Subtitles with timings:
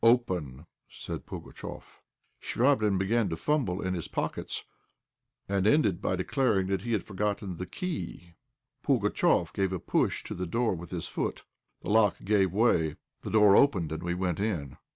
[0.03, 1.99] "Open!" said Pugatchéf.
[2.41, 4.65] Chvabrine began to fumble in his pockets,
[5.47, 8.33] and ended by declaring he had forgotten the key.
[8.83, 11.45] Pugatchéf gave a push to the door with his foot,
[11.83, 14.77] the lock gave way, the door opened, and we went in.